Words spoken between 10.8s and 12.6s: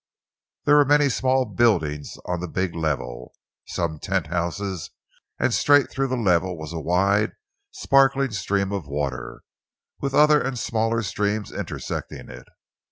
streams intersecting it.